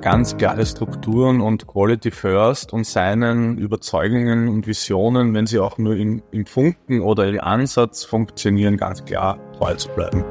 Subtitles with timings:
[0.00, 5.96] ganz klare Strukturen und Quality First und seinen Überzeugungen und Visionen, wenn sie auch nur
[5.96, 10.24] im, im Funken oder im Ansatz funktionieren, ganz klar treu zu bleiben.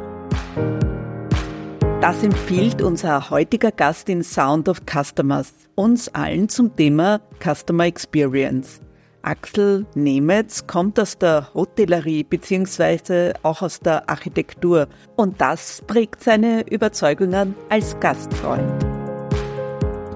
[2.02, 8.82] Das empfiehlt unser heutiger Gast in Sound of Customers, uns allen zum Thema Customer Experience.
[9.22, 13.34] Axel Nemetz kommt aus der Hotellerie bzw.
[13.44, 18.89] auch aus der Architektur und das prägt seine Überzeugungen als Gastfreund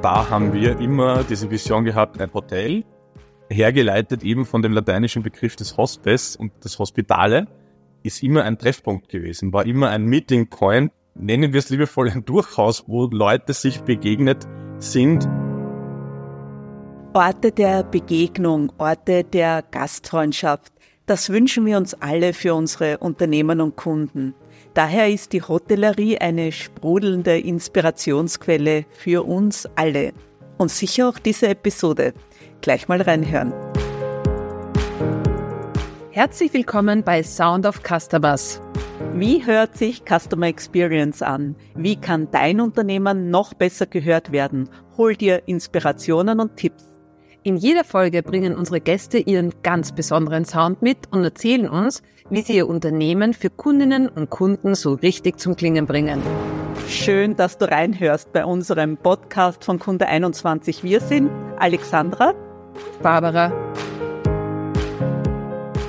[0.03, 2.83] da haben wir immer diese Vision gehabt, ein Hotel,
[3.49, 7.47] hergeleitet eben von dem lateinischen Begriff des Hospes und das Hospitale,
[8.03, 12.25] ist immer ein Treffpunkt gewesen, war immer ein Meeting Point, nennen wir es liebevoll ein
[12.25, 14.45] Durchhaus, wo Leute sich begegnet
[14.79, 15.25] sind.
[17.13, 20.73] Orte der Begegnung, Orte der Gastfreundschaft,
[21.05, 24.35] das wünschen wir uns alle für unsere Unternehmen und Kunden.
[24.73, 30.13] Daher ist die Hotellerie eine sprudelnde Inspirationsquelle für uns alle.
[30.57, 32.13] Und sicher auch diese Episode.
[32.61, 33.53] Gleich mal reinhören.
[36.09, 38.61] Herzlich willkommen bei Sound of Customers.
[39.13, 41.55] Wie hört sich Customer Experience an?
[41.75, 44.69] Wie kann dein Unternehmen noch besser gehört werden?
[44.97, 46.92] Hol dir Inspirationen und Tipps.
[47.45, 52.41] In jeder Folge bringen unsere Gäste ihren ganz besonderen Sound mit und erzählen uns, wie
[52.41, 56.21] sie ihr Unternehmen für Kundinnen und Kunden so richtig zum Klingen bringen.
[56.87, 60.85] Schön, dass du reinhörst bei unserem Podcast von Kunde 21.
[60.85, 62.33] Wir sind Alexandra,
[63.01, 63.51] Barbara.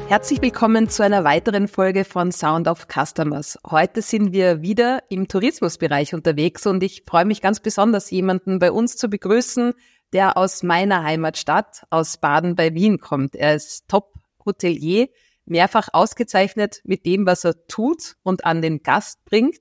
[0.09, 3.59] Herzlich willkommen zu einer weiteren Folge von Sound of Customers.
[3.69, 8.71] Heute sind wir wieder im Tourismusbereich unterwegs und ich freue mich ganz besonders, jemanden bei
[8.71, 9.73] uns zu begrüßen,
[10.15, 13.35] der aus meiner Heimatstadt, aus Baden bei Wien kommt.
[13.35, 15.09] Er ist Top-Hotelier,
[15.45, 19.59] mehrfach ausgezeichnet mit dem, was er tut und an den Gast bringt.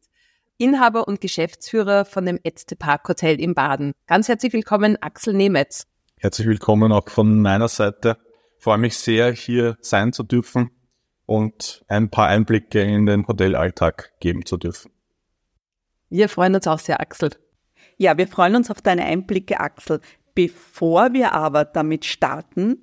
[0.57, 3.93] Inhaber und Geschäftsführer von dem Etzte Park Hotel in Baden.
[4.05, 5.87] Ganz herzlich willkommen, Axel Nemetz.
[6.19, 8.17] Herzlich willkommen auch von meiner Seite.
[8.57, 10.69] Ich freue mich sehr, hier sein zu dürfen
[11.25, 14.91] und ein paar Einblicke in den Hotelalltag geben zu dürfen.
[16.09, 17.31] Wir freuen uns auch sehr, Axel.
[17.97, 19.99] Ja, wir freuen uns auf deine Einblicke, Axel.
[20.35, 22.77] Bevor wir aber damit starten,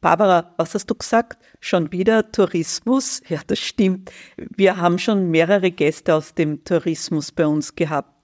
[0.00, 1.42] Barbara, was hast du gesagt?
[1.60, 3.20] Schon wieder Tourismus?
[3.28, 4.10] Ja, das stimmt.
[4.36, 8.14] Wir haben schon mehrere Gäste aus dem Tourismus bei uns gehabt,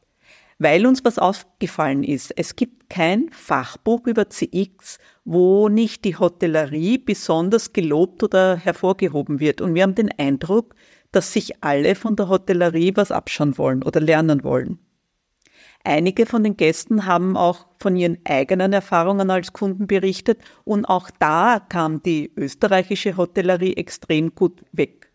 [0.58, 2.32] weil uns was aufgefallen ist.
[2.38, 9.60] Es gibt kein Fachbuch über CX, wo nicht die Hotellerie besonders gelobt oder hervorgehoben wird.
[9.60, 10.74] Und wir haben den Eindruck,
[11.12, 14.78] dass sich alle von der Hotellerie was abschauen wollen oder lernen wollen.
[15.86, 21.10] Einige von den Gästen haben auch von ihren eigenen Erfahrungen als Kunden berichtet und auch
[21.20, 25.12] da kam die österreichische Hotellerie extrem gut weg.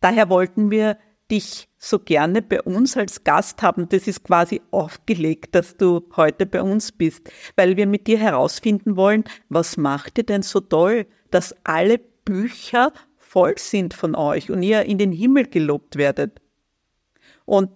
[0.00, 0.98] Daher wollten wir
[1.32, 3.88] dich so gerne bei uns als Gast haben.
[3.88, 8.94] Das ist quasi aufgelegt, dass du heute bei uns bist, weil wir mit dir herausfinden
[8.94, 14.62] wollen, was macht ihr denn so toll, dass alle Bücher voll sind von euch und
[14.62, 16.40] ihr in den Himmel gelobt werdet.
[17.46, 17.70] Und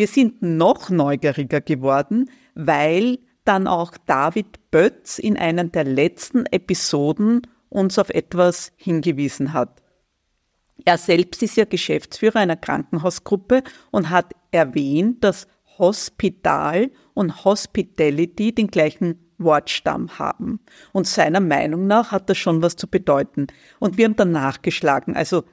[0.00, 7.42] wir sind noch neugieriger geworden, weil dann auch David Bötz in einer der letzten Episoden
[7.68, 9.82] uns auf etwas hingewiesen hat.
[10.86, 15.46] Er selbst ist ja Geschäftsführer einer Krankenhausgruppe und hat erwähnt, dass
[15.76, 20.60] Hospital und Hospitality den gleichen Wortstamm haben.
[20.94, 23.48] Und seiner Meinung nach hat das schon was zu bedeuten.
[23.78, 25.14] Und wir haben dann nachgeschlagen.
[25.14, 25.44] Also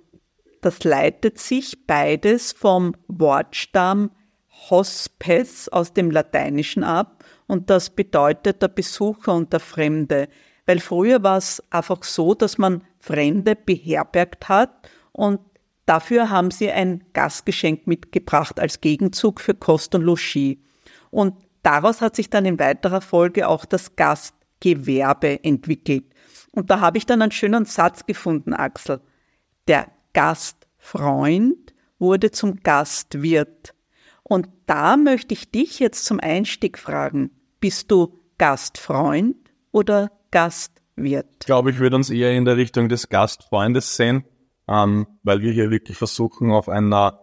[0.61, 4.11] das leitet sich beides vom Wortstamm
[4.69, 10.27] Hospes aus dem Lateinischen ab und das bedeutet der Besucher und der Fremde.
[10.65, 15.39] Weil früher war es einfach so, dass man Fremde beherbergt hat und
[15.85, 20.57] dafür haben sie ein Gastgeschenk mitgebracht als Gegenzug für Kost und Logis.
[21.09, 26.05] Und daraus hat sich dann in weiterer Folge auch das Gastgewerbe entwickelt.
[26.51, 28.99] Und da habe ich dann einen schönen Satz gefunden, Axel.
[29.67, 33.73] Der Gastfreund wurde zum Gastwirt.
[34.29, 37.31] Und da möchte ich dich jetzt zum Einstieg fragen,
[37.61, 39.37] bist du Gastfreund
[39.71, 41.27] oder Gastwirt?
[41.39, 44.25] Ich glaube, ich würde uns eher in der Richtung des Gastfreundes sehen,
[44.67, 47.21] ähm, weil wir hier wirklich versuchen, auf einer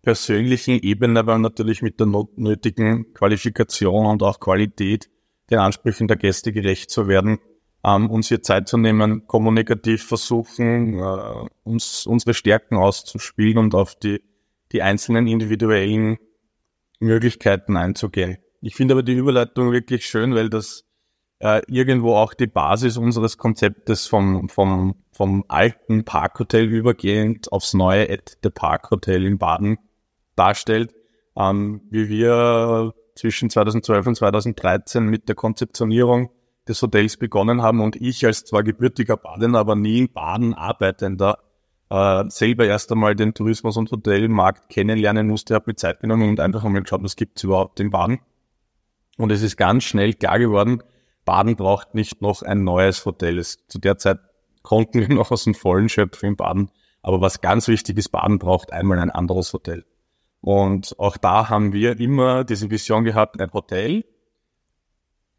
[0.00, 5.10] persönlichen Ebene, weil natürlich mit der nötigen Qualifikation und auch Qualität
[5.50, 7.40] den Ansprüchen der Gäste gerecht zu werden,
[7.84, 13.96] ähm, uns hier Zeit zu nehmen, kommunikativ versuchen, äh, uns unsere Stärken auszuspielen und auf
[13.96, 14.22] die,
[14.72, 16.16] die einzelnen individuellen
[17.00, 18.38] Möglichkeiten einzugehen.
[18.60, 20.84] Ich finde aber die Überleitung wirklich schön, weil das
[21.40, 28.10] äh, irgendwo auch die Basis unseres Konzeptes vom, vom, vom alten Parkhotel übergehend aufs neue
[28.10, 29.78] At the Park Hotel in Baden
[30.34, 30.94] darstellt,
[31.36, 36.30] ähm, wie wir zwischen 2012 und 2013 mit der Konzeptionierung
[36.68, 41.38] des Hotels begonnen haben und ich als zwar gebürtiger Badener, aber nie in Baden arbeitender,
[41.90, 46.40] äh, selber erst einmal den Tourismus- und Hotelmarkt kennenlernen musste, habe mit Zeit genommen und
[46.40, 48.20] einfach einmal geschaut, was gibt's überhaupt in Baden.
[49.16, 50.82] Und es ist ganz schnell klar geworden,
[51.24, 53.38] Baden braucht nicht noch ein neues Hotel.
[53.38, 54.18] Es, zu der Zeit
[54.62, 56.70] konnten wir noch aus dem Vollen schöpfen in Baden.
[57.02, 59.84] Aber was ganz wichtig ist, Baden braucht einmal ein anderes Hotel.
[60.40, 64.04] Und auch da haben wir immer diese Vision gehabt, ein Hotel,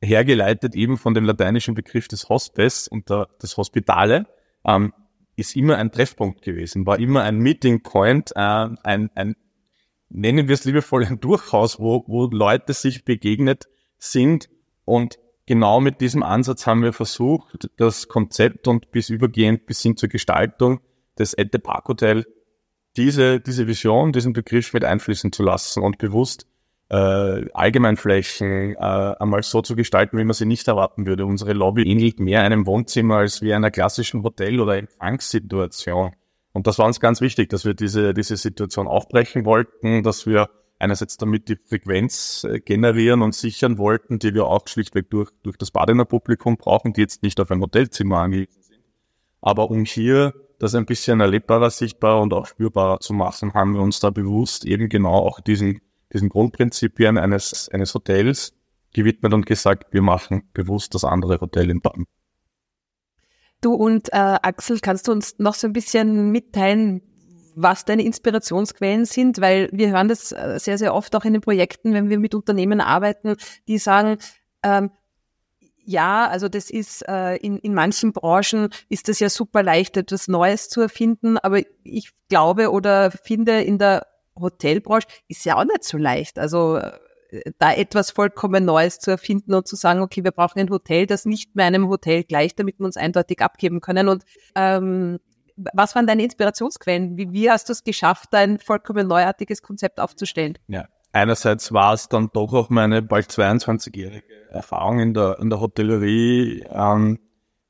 [0.02, 4.28] hergeleitet eben von dem lateinischen Begriff des Hospice und der, des Hospitale,
[4.66, 4.94] ähm,
[5.40, 9.36] ist immer ein Treffpunkt gewesen, war immer ein Meeting Point, äh, ein, ein,
[10.10, 14.50] nennen wir es liebevoll, ein Durchhaus, wo, wo Leute sich begegnet sind.
[14.86, 19.98] Und genau mit diesem Ansatz haben wir versucht, das Konzept und bis übergehend bis hin
[19.98, 20.82] zur Gestaltung
[21.18, 22.26] des Ette Park Hotel
[22.98, 26.48] diese, diese Vision, diesen Begriff mit einfließen zu lassen und bewusst
[26.90, 31.26] äh, Allgemeinflächen äh, einmal so zu gestalten, wie man sie nicht erwarten würde.
[31.26, 36.14] Unsere Lobby ähnelt mehr einem Wohnzimmer als wie einer klassischen Hotel- oder Empfangssituation.
[36.52, 40.50] Und das war uns ganz wichtig, dass wir diese, diese Situation aufbrechen wollten, dass wir
[40.80, 45.58] einerseits damit die Frequenz äh, generieren und sichern wollten, die wir auch schlichtweg durch, durch
[45.58, 48.82] das Badener Publikum brauchen, die jetzt nicht auf ein Hotelzimmer angewiesen sind.
[49.42, 53.82] Aber um hier das ein bisschen erlebbarer, sichtbarer und auch spürbarer zu machen, haben wir
[53.82, 55.82] uns da bewusst eben genau auch diesen,
[56.14, 58.54] diesen Grundprinzipien eines, eines Hotels
[58.94, 62.06] gewidmet und gesagt, wir machen bewusst das andere Hotel in Baden.
[63.62, 67.02] Du und äh, Axel, kannst du uns noch so ein bisschen mitteilen,
[67.56, 69.42] was deine Inspirationsquellen sind?
[69.42, 72.34] Weil wir hören das äh, sehr, sehr oft auch in den Projekten, wenn wir mit
[72.34, 73.36] Unternehmen arbeiten,
[73.68, 74.18] die sagen,
[74.64, 74.92] ähm,
[75.84, 80.28] ja, also das ist äh, in, in manchen Branchen ist das ja super leicht, etwas
[80.28, 84.06] Neues zu erfinden, aber ich glaube oder finde in der
[84.40, 86.40] Hotelbranche ist ja auch nicht so leicht.
[86.40, 86.92] Also äh,
[87.60, 91.26] da etwas vollkommen Neues zu erfinden und zu sagen, okay, wir brauchen ein Hotel, das
[91.26, 94.08] nicht mehr einem Hotel gleicht, damit wir uns eindeutig abgeben können.
[94.08, 94.24] Und
[94.56, 95.20] ähm,
[95.74, 97.18] was waren deine Inspirationsquellen?
[97.18, 100.58] Wie, wie hast du es geschafft, ein vollkommen neuartiges Konzept aufzustellen?
[100.68, 105.60] Ja, einerseits war es dann doch auch meine bald 22-jährige Erfahrung in der, in der
[105.60, 107.20] Hotellerie, ähm,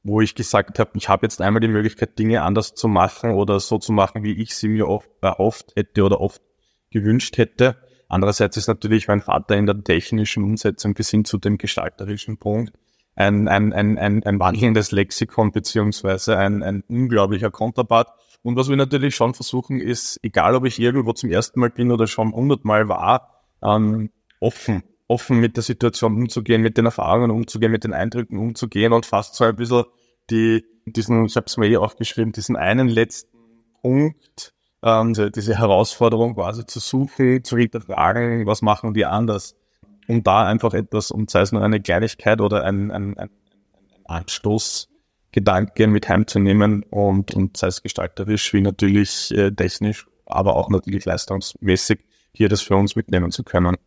[0.04, 3.60] wo ich gesagt habe, ich habe jetzt einmal die Möglichkeit, Dinge anders zu machen oder
[3.60, 6.42] so zu machen, wie ich sie mir oft erhofft hätte oder oft
[6.92, 7.78] gewünscht hätte.
[8.08, 12.74] Andererseits ist natürlich mein Vater in der technischen Umsetzung bis hin zu dem gestalterischen Punkt
[13.20, 18.10] ein, ein, ein, ein, ein wandelndes Lexikon beziehungsweise ein, ein unglaublicher Konterpart.
[18.44, 21.92] Und was wir natürlich schon versuchen, ist, egal ob ich irgendwo zum ersten Mal bin
[21.92, 24.10] oder schon hundertmal war, ähm,
[24.40, 29.06] offen, offen mit der Situation umzugehen, mit den Erfahrungen umzugehen, mit den Eindrücken umzugehen und
[29.06, 29.84] fast so ein bisschen
[30.30, 33.38] die, diesen, ich habe es mir eh aufgeschrieben, diesen einen letzten
[33.82, 34.54] Punkt,
[34.84, 39.56] ähm, diese Herausforderung quasi zu suchen, zu hinterfragen, was machen die anders,
[40.08, 44.06] um da einfach etwas, um sei es nur eine Kleinigkeit oder ein, ein, ein, ein
[44.06, 44.90] Anstoß,
[45.32, 51.06] Gedanke mit heimzunehmen und, und sei es gestalterisch wie natürlich äh, technisch, aber auch natürlich
[51.06, 52.00] leistungsmäßig
[52.34, 53.78] hier das für uns mitnehmen zu können.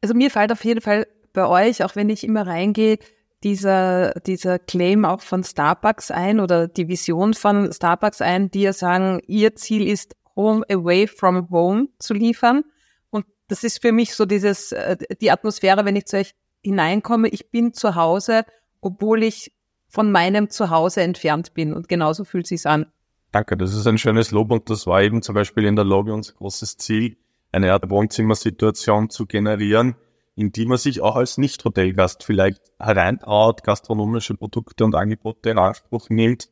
[0.00, 2.98] Also mir fällt auf jeden Fall bei euch, auch wenn ich immer reingehe,
[3.44, 8.72] dieser, dieser Claim auch von Starbucks ein oder die Vision von Starbucks ein, die ja
[8.72, 12.62] sagen, ihr Ziel ist, Home away from home zu liefern.
[13.08, 17.28] Und das ist für mich so dieses, äh, die Atmosphäre, wenn ich zu euch hineinkomme,
[17.28, 18.44] ich bin zu Hause
[18.86, 19.52] obwohl ich
[19.88, 21.72] von meinem Zuhause entfernt bin.
[21.72, 22.86] Und genauso fühlt sich's an.
[23.32, 26.12] Danke, das ist ein schönes Lob und das war eben zum Beispiel in der Lobby
[26.12, 27.16] unser großes Ziel,
[27.52, 29.96] eine Art Wohnzimmersituation zu generieren,
[30.36, 36.10] in die man sich auch als Nicht-Hotelgast vielleicht hereintraut, gastronomische Produkte und Angebote in Anspruch
[36.10, 36.50] nimmt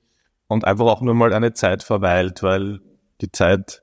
[0.49, 2.81] und einfach auch nur mal eine Zeit verweilt, weil
[3.21, 3.83] die Zeit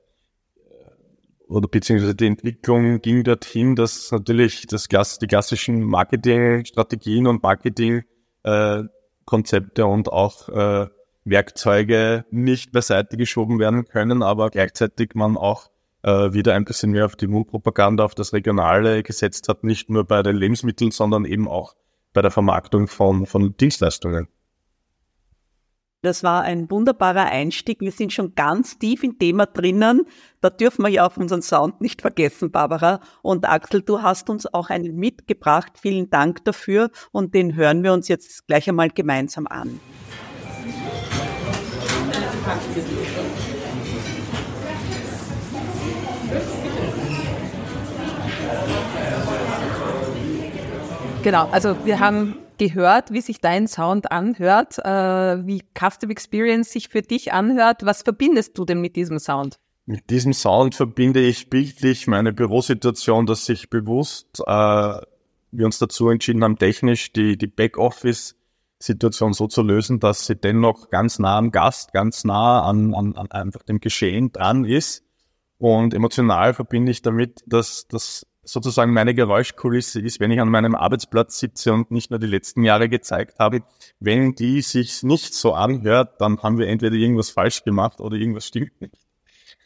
[0.56, 4.88] äh, oder beziehungsweise die Entwicklung ging dorthin, dass natürlich das,
[5.20, 8.02] die klassischen Marketingstrategien und Marketing
[8.42, 8.82] äh,
[9.30, 10.88] und auch äh,
[11.24, 15.71] Werkzeuge nicht beiseite geschoben werden können, aber gleichzeitig man auch
[16.02, 20.04] äh, wieder ein bisschen mehr auf die Mundpropaganda, auf das Regionale gesetzt hat, nicht nur
[20.04, 21.74] bei den Lebensmitteln, sondern eben auch
[22.12, 24.28] bei der Vermarktung von, von Dienstleistungen.
[26.04, 27.80] Das war ein wunderbarer Einstieg.
[27.80, 30.02] Wir sind schon ganz tief im Thema drinnen.
[30.40, 32.98] Da dürfen wir ja auch unseren Sound nicht vergessen, Barbara.
[33.22, 35.74] Und Axel, du hast uns auch einen mitgebracht.
[35.80, 36.90] Vielen Dank dafür.
[37.12, 39.78] Und den hören wir uns jetzt gleich einmal gemeinsam an.
[51.22, 56.88] Genau, also wir haben gehört, wie sich dein Sound anhört, äh, wie Custom Experience sich
[56.88, 57.86] für dich anhört.
[57.86, 59.60] Was verbindest du denn mit diesem Sound?
[59.86, 65.00] Mit diesem Sound verbinde ich bildlich meine Bürosituation, dass ich bewusst äh,
[65.52, 70.90] wir uns dazu entschieden haben, technisch die, die Backoffice-Situation so zu lösen, dass sie dennoch
[70.90, 75.04] ganz nah am Gast, ganz nah an, an, an einfach dem Geschehen dran ist.
[75.58, 80.74] Und emotional verbinde ich damit, dass das sozusagen meine Geräuschkulisse ist, wenn ich an meinem
[80.74, 83.62] Arbeitsplatz sitze und nicht nur die letzten Jahre gezeigt habe,
[84.00, 88.46] wenn die sich nicht so anhört, dann haben wir entweder irgendwas falsch gemacht oder irgendwas
[88.46, 88.94] stimmt nicht.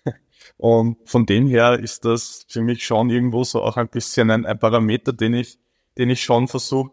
[0.59, 4.47] Und von dem her ist das für mich schon irgendwo so auch ein bisschen ein,
[4.47, 5.59] ein Parameter, den ich,
[5.99, 6.91] den ich schon versuche,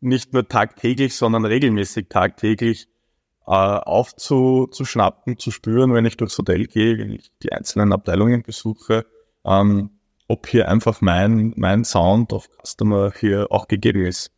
[0.00, 2.88] nicht nur tagtäglich, sondern regelmäßig tagtäglich
[3.46, 9.06] äh, aufzuschnappen, zu spüren, wenn ich durchs Hotel gehe, wenn ich die einzelnen Abteilungen besuche,
[9.44, 9.99] ähm,
[10.30, 14.30] ob hier einfach mein, mein Sound of Customer hier auch gegeben ist.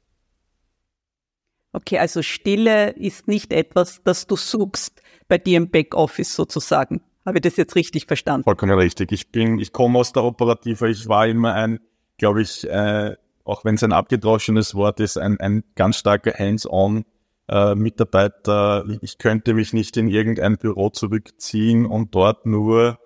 [1.74, 7.02] Okay, also Stille ist nicht etwas, das du suchst bei dir im Backoffice sozusagen.
[7.26, 8.44] Habe ich das jetzt richtig verstanden?
[8.44, 9.12] Vollkommen richtig.
[9.12, 10.88] Ich bin, ich komme aus der Operative.
[10.88, 11.78] Ich war immer ein,
[12.16, 17.04] glaube ich, äh, auch wenn es ein abgedroschenes Wort ist, ein, ein ganz starker Hands-on
[17.48, 18.84] äh, Mitarbeiter.
[19.02, 22.98] Ich könnte mich nicht in irgendein Büro zurückziehen und dort nur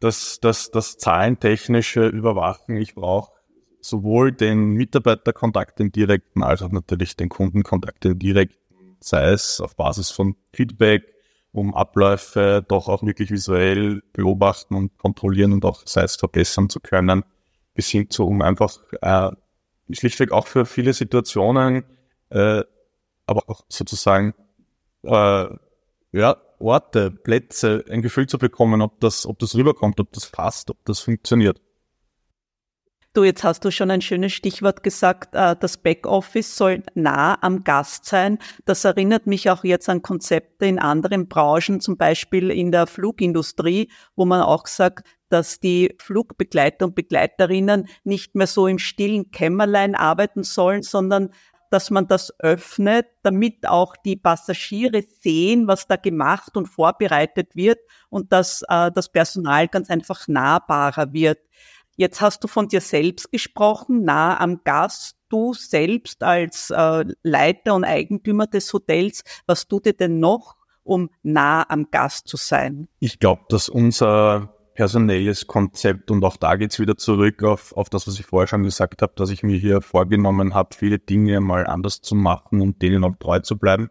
[0.00, 2.76] das, das, das zahlentechnische überwachen.
[2.76, 3.32] Ich brauche
[3.80, 9.76] sowohl den Mitarbeiterkontakt, den direkten, als auch natürlich den Kundenkontakt, den direkten, sei es auf
[9.76, 11.14] Basis von Feedback,
[11.52, 16.80] um Abläufe doch auch wirklich visuell beobachten und kontrollieren und auch sei es verbessern zu
[16.80, 17.24] können,
[17.74, 19.30] bis hin zu, um einfach äh,
[19.90, 21.84] schlichtweg auch für viele Situationen,
[22.30, 22.62] äh,
[23.26, 24.34] aber auch sozusagen
[25.02, 25.46] äh,
[26.12, 30.70] ja, Orte, Plätze, ein Gefühl zu bekommen, ob das, ob das rüberkommt, ob das passt,
[30.70, 31.60] ob das funktioniert.
[33.14, 37.64] Du, jetzt hast du schon ein schönes Stichwort gesagt, äh, das Backoffice soll nah am
[37.64, 38.38] Gast sein.
[38.64, 43.90] Das erinnert mich auch jetzt an Konzepte in anderen Branchen, zum Beispiel in der Flugindustrie,
[44.14, 49.94] wo man auch sagt, dass die Flugbegleiter und Begleiterinnen nicht mehr so im stillen Kämmerlein
[49.94, 51.30] arbeiten sollen, sondern
[51.70, 57.78] dass man das öffnet, damit auch die Passagiere sehen, was da gemacht und vorbereitet wird
[58.10, 61.38] und dass äh, das Personal ganz einfach nahbarer wird.
[61.96, 65.16] Jetzt hast du von dir selbst gesprochen, nah am Gast.
[65.28, 71.10] Du selbst als äh, Leiter und Eigentümer des Hotels, was tut dir denn noch, um
[71.22, 72.88] nah am Gast zu sein?
[72.98, 78.06] Ich glaube, dass unser personelles Konzept und auch da geht's wieder zurück auf, auf das,
[78.06, 81.66] was ich vorher schon gesagt habe, dass ich mir hier vorgenommen habe, viele Dinge mal
[81.66, 83.90] anders zu machen und denen auch treu zu bleiben.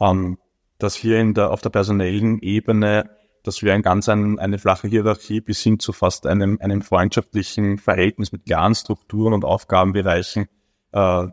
[0.00, 0.38] Ähm,
[0.78, 3.10] dass hier in der, auf der personellen Ebene,
[3.42, 7.78] dass wir ein ganz ein, eine flache Hierarchie bis hin zu fast einem, einem freundschaftlichen
[7.78, 10.46] Verhältnis mit klaren Strukturen und Aufgabenbereichen
[10.92, 11.26] äh,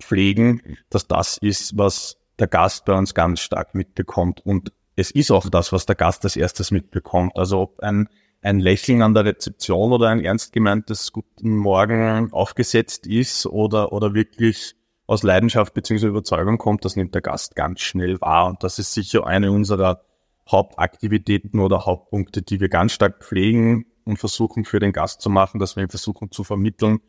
[0.00, 4.40] pflegen, dass das ist, was der Gast bei uns ganz stark mitbekommt.
[4.46, 7.32] Und es ist auch das, was der Gast als erstes mitbekommt.
[7.36, 8.08] Also ob ein,
[8.42, 14.14] ein Lächeln an der Rezeption oder ein ernst gemeintes Guten Morgen aufgesetzt ist oder, oder
[14.14, 14.76] wirklich
[15.06, 16.06] aus Leidenschaft bzw.
[16.06, 18.46] Überzeugung kommt, das nimmt der Gast ganz schnell wahr.
[18.46, 20.02] Und das ist sicher eine unserer
[20.50, 25.60] Hauptaktivitäten oder Hauptpunkte, die wir ganz stark pflegen und versuchen für den Gast zu machen,
[25.60, 27.00] dass wir ihn versuchen zu vermitteln.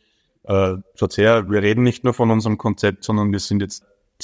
[0.43, 3.83] Äh, schaut her, wir reden nicht nur von unserem Konzept, sondern wir sind jetzt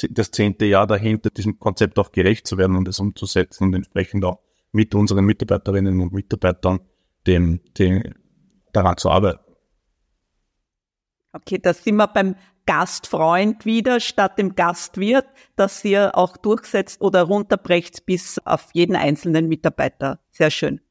[0.09, 4.25] das zehnte Jahr dahinter, diesem Konzept auch gerecht zu werden und es umzusetzen und entsprechend
[4.25, 4.39] auch
[4.71, 6.79] mit unseren Mitarbeiterinnen und Mitarbeitern
[7.25, 8.03] dem, dem
[8.73, 9.39] daran zu arbeiten.
[11.33, 12.35] Okay, da sind wir beim
[12.65, 15.25] Gastfreund wieder statt dem Gastwirt,
[15.55, 20.19] dass ihr auch durchsetzt oder runterbrecht bis auf jeden einzelnen Mitarbeiter.
[20.31, 20.81] Sehr schön.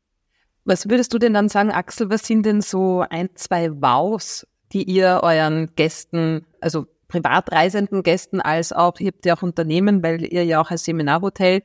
[0.64, 4.82] Was würdest du denn dann sagen, Axel, was sind denn so ein, zwei Wows, die
[4.82, 10.44] ihr euren Gästen, also privatreisenden Gästen als auch, ihr habt ja auch Unternehmen, weil ihr
[10.44, 11.62] ja auch als Seminarhotel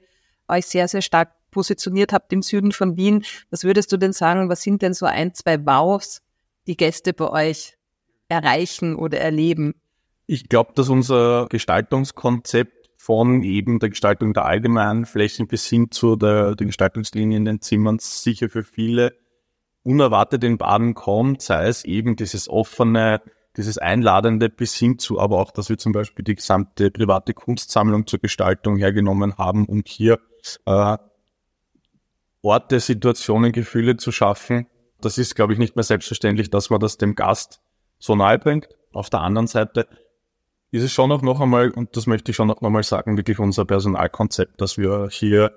[0.47, 3.23] euch sehr, sehr stark positioniert habt im Süden von Wien.
[3.49, 6.21] Was würdest du denn sagen, was sind denn so ein, zwei Wows,
[6.67, 7.77] die Gäste bei euch
[8.29, 9.75] erreichen oder erleben?
[10.27, 16.15] Ich glaube, dass unser Gestaltungskonzept von eben der Gestaltung der allgemeinen Flächen bis hin zu
[16.15, 19.13] der, der Gestaltungslinie in den Zimmern sicher für viele
[19.83, 23.21] unerwartet in Baden kommt, sei es eben dieses offene,
[23.57, 28.07] dieses Einladende bis hin zu, aber auch, dass wir zum Beispiel die gesamte private Kunstsammlung
[28.07, 30.19] zur Gestaltung hergenommen haben, um hier
[30.65, 30.97] äh,
[32.41, 34.67] Orte, Situationen, Gefühle zu schaffen.
[35.01, 37.61] Das ist, glaube ich, nicht mehr selbstverständlich, dass man das dem Gast
[37.99, 38.69] so nahe bringt.
[38.93, 39.87] Auf der anderen Seite
[40.71, 43.39] ist es schon auch noch einmal, und das möchte ich schon noch einmal sagen, wirklich
[43.39, 45.53] unser Personalkonzept, dass wir hier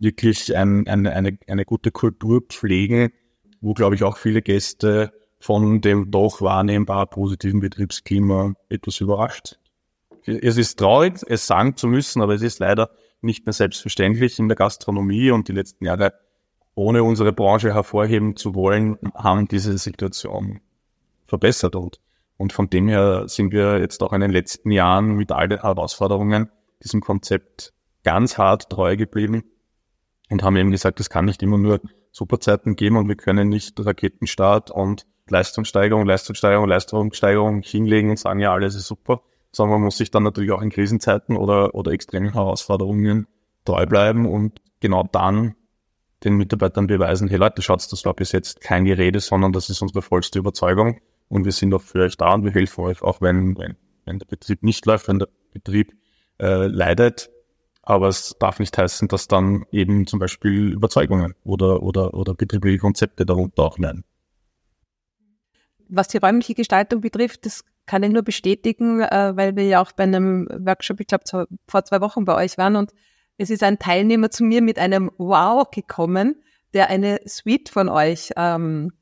[0.00, 3.12] wirklich ein, eine, eine, eine gute Kultur pflegen,
[3.60, 5.12] wo, glaube ich, auch viele Gäste
[5.44, 9.58] von dem doch wahrnehmbar positiven Betriebsklima etwas überrascht.
[10.24, 12.88] Es ist traurig, es sagen zu müssen, aber es ist leider
[13.20, 16.14] nicht mehr selbstverständlich in der Gastronomie und die letzten Jahre
[16.74, 20.62] ohne unsere Branche hervorheben zu wollen, haben diese Situation
[21.26, 22.00] verbessert und
[22.38, 25.60] und von dem her sind wir jetzt auch in den letzten Jahren mit all den
[25.60, 26.48] Herausforderungen
[26.82, 29.44] diesem Konzept ganz hart treu geblieben
[30.30, 31.82] und haben eben gesagt, es kann nicht immer nur
[32.12, 38.52] Superzeiten geben und wir können nicht Raketenstart und Leistungssteigerung, Leistungssteigerung, Leistungssteigerung hinlegen und sagen, ja,
[38.52, 42.32] alles ist super, sondern man muss sich dann natürlich auch in Krisenzeiten oder, oder extremen
[42.32, 43.26] Herausforderungen
[43.64, 45.54] treu bleiben und genau dann
[46.24, 49.82] den Mitarbeitern beweisen, hey Leute, schaut, das war bis jetzt kein Gerede, sondern das ist
[49.82, 53.20] unsere vollste Überzeugung und wir sind auch für euch da und wir helfen euch, auch
[53.20, 55.92] wenn, wenn, wenn der Betrieb nicht läuft, wenn der Betrieb
[56.38, 57.30] äh, leidet.
[57.82, 62.78] Aber es darf nicht heißen, dass dann eben zum Beispiel Überzeugungen oder, oder, oder betriebliche
[62.78, 64.04] Konzepte darunter auch leiden.
[65.88, 69.92] Was die räumliche Gestaltung betrifft, das kann ich nur bestätigen, äh, weil wir ja auch
[69.92, 71.24] bei einem Workshop, ich glaube,
[71.66, 72.92] vor zwei Wochen bei euch waren und
[73.36, 78.30] es ist ein Teilnehmer zu mir mit einem Wow gekommen, der eine Suite von euch
[78.36, 78.92] ähm,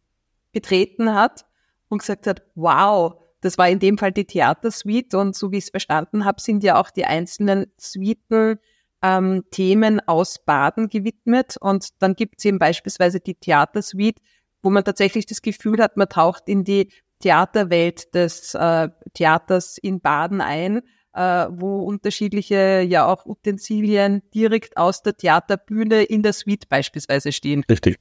[0.52, 1.44] betreten hat
[1.88, 5.64] und gesagt hat, wow, das war in dem Fall die Theatersuite und so wie ich
[5.64, 8.58] es verstanden habe, sind ja auch die einzelnen Suiten
[9.02, 14.22] ähm, Themen aus Baden gewidmet und dann gibt es eben beispielsweise die Theatersuite,
[14.62, 16.88] wo man tatsächlich das Gefühl hat, man taucht in die
[17.20, 20.82] Theaterwelt des äh, Theaters in Baden ein,
[21.14, 27.64] äh, wo unterschiedliche ja auch Utensilien direkt aus der Theaterbühne in der Suite beispielsweise stehen.
[27.70, 27.98] Richtig.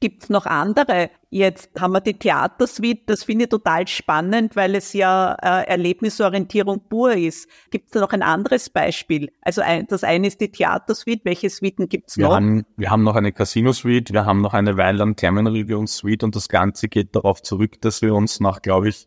[0.00, 1.10] Gibt es noch andere?
[1.28, 6.88] Jetzt haben wir die Theatersuite, das finde ich total spannend, weil es ja äh, Erlebnisorientierung
[6.88, 7.48] pur ist.
[7.70, 9.30] Gibt es da noch ein anderes Beispiel?
[9.42, 12.34] Also ein, das eine ist die Theatersuite, welche Suiten gibt es noch?
[12.34, 16.48] Haben, wir haben noch eine Casino-Suite, wir haben noch eine Weiland Terminal Suite und das
[16.48, 19.06] Ganze geht darauf zurück, dass wir uns nach, glaube ich,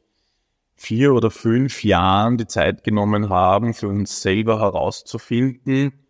[0.76, 6.03] vier oder fünf Jahren die Zeit genommen haben, für uns selber herauszufinden,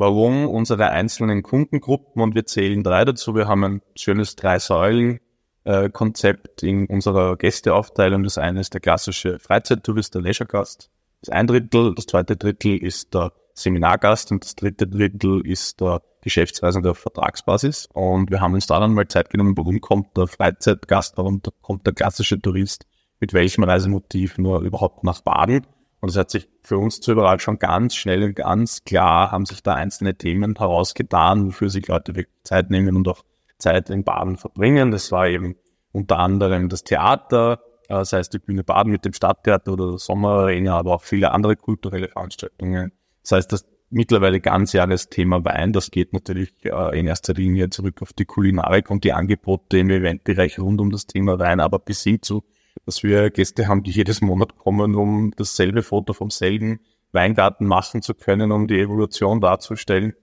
[0.00, 6.86] warum unsere einzelnen Kundengruppen, und wir zählen drei dazu, wir haben ein schönes Drei-Säulen-Konzept in
[6.86, 8.24] unserer Gästeaufteilung.
[8.24, 10.90] Das eine ist der klassische Freizeittourist, der Leisuregast.
[11.20, 16.00] Das ein Drittel, das zweite Drittel ist der Seminargast und das dritte Drittel ist der
[16.22, 17.86] Geschäftsreisende auf Vertragsbasis.
[17.92, 21.86] Und wir haben uns da dann mal Zeit genommen, warum kommt der Freizeitgast, warum kommt
[21.86, 22.86] der klassische Tourist,
[23.20, 25.66] mit welchem Reisemotiv nur überhaupt nach Baden
[26.00, 29.44] und es hat sich für uns zu überall schon ganz schnell und ganz klar haben
[29.44, 33.22] sich da einzelne Themen herausgetan, wofür sich Leute wirklich Zeit nehmen und auch
[33.58, 34.90] Zeit in Baden verbringen.
[34.90, 35.56] Das war eben
[35.92, 39.98] unter anderem das Theater, äh, das heißt die Bühne Baden mit dem Stadttheater oder der
[39.98, 42.92] Sommerarena, aber auch viele andere kulturelle Veranstaltungen.
[43.22, 47.68] Das heißt, das mittlerweile ganz ganzjahres Thema Wein, das geht natürlich äh, in erster Linie
[47.68, 51.78] zurück auf die Kulinarik und die Angebote im Eventbereich rund um das Thema Wein, aber
[51.78, 52.44] bis hin zu
[52.86, 56.80] dass wir Gäste haben, die jedes Monat kommen, um dasselbe Foto vom selben
[57.12, 60.14] Weingarten machen zu können, um die Evolution darzustellen.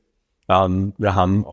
[0.49, 1.45] Ähm, wir haben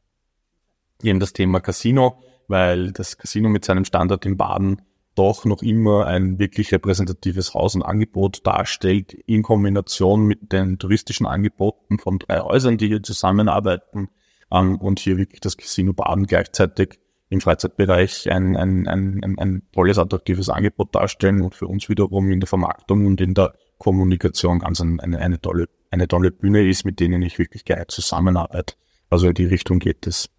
[1.02, 4.82] eben das Thema Casino, weil das Casino mit seinem Standort in Baden
[5.14, 11.26] doch noch immer ein wirklich repräsentatives Haus und Angebot darstellt, in Kombination mit den touristischen
[11.26, 14.08] Angeboten von drei Häusern, die hier zusammenarbeiten
[14.50, 19.98] ähm, und hier wirklich das Casino Baden gleichzeitig im Freizeitbereich ein, ein, ein, ein, tolles,
[19.98, 24.80] attraktives Angebot darstellen und für uns wiederum in der Vermarktung und in der Kommunikation ganz
[24.80, 28.74] eine, eine, tolle, eine tolle Bühne ist, mit denen ich wirklich gerne zusammenarbeite.
[29.10, 30.30] Also in die Richtung geht es.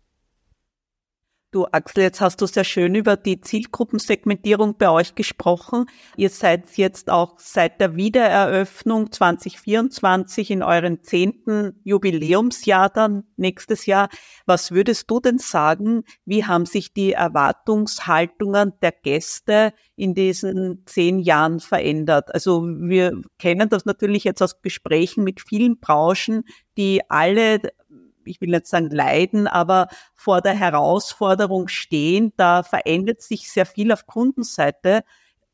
[1.56, 5.86] Du Axel, jetzt hast du sehr schön über die Zielgruppensegmentierung bei euch gesprochen.
[6.18, 14.10] Ihr seid jetzt auch seit der Wiedereröffnung 2024 in euren zehnten Jubiläumsjahr dann nächstes Jahr.
[14.46, 16.04] Was würdest du denn sagen?
[16.26, 22.34] Wie haben sich die Erwartungshaltungen der Gäste in diesen zehn Jahren verändert?
[22.34, 26.44] Also wir kennen das natürlich jetzt aus Gesprächen mit vielen Branchen,
[26.78, 27.62] die alle
[28.28, 32.34] ich will nicht sagen leiden, aber vor der Herausforderung stehen.
[32.38, 35.04] Da verändert sich sehr viel auf Kundenseite.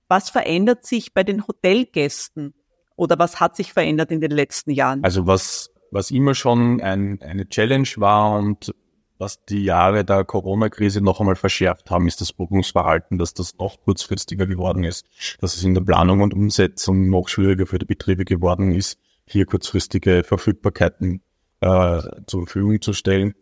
[0.07, 2.53] Was verändert sich bei den Hotelgästen?
[2.95, 5.03] Oder was hat sich verändert in den letzten Jahren?
[5.03, 8.73] Also was, was immer schon ein, eine Challenge war und
[9.21, 13.79] was die Jahre der Corona-Krise noch einmal verschärft haben, ist das Buchungsverhalten, dass das noch
[13.81, 15.05] kurzfristiger geworden ist,
[15.39, 19.45] dass es in der Planung und Umsetzung noch schwieriger für die Betriebe geworden ist, hier
[19.45, 21.21] kurzfristige Verfügbarkeiten
[21.61, 23.33] äh, zur Verfügung zu stellen.